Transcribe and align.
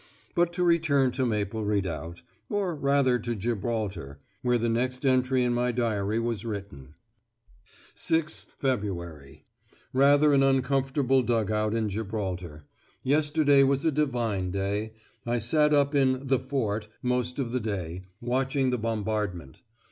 But 0.33 0.51
to 0.53 0.63
return 0.63 1.11
to 1.11 1.27
Maple 1.27 1.63
Redoubt, 1.63 2.23
or 2.49 2.73
rather 2.73 3.19
to 3.19 3.35
Gibraltar, 3.35 4.17
where 4.41 4.57
the 4.57 4.67
next 4.67 5.05
entry 5.05 5.43
in 5.43 5.53
my 5.53 5.71
diary 5.71 6.17
was 6.19 6.43
written. 6.43 6.95
"6th 7.95 8.55
Feb. 8.59 9.41
Rather 9.93 10.33
an 10.33 10.41
uncomfortable 10.41 11.21
dug 11.21 11.51
out 11.51 11.75
in 11.75 11.87
Gibraltar. 11.87 12.65
Yesterday 13.03 13.61
was 13.61 13.85
a 13.85 13.91
divine 13.91 14.49
day. 14.49 14.93
I 15.27 15.37
sat 15.37 15.71
up 15.71 15.93
in 15.93 16.25
'the 16.25 16.39
Fort' 16.39 16.87
most 17.03 17.37
of 17.37 17.51
the 17.51 17.59
day, 17.59 18.01
watching 18.19 18.71
the 18.71 18.79
bombardment. 18.79 19.61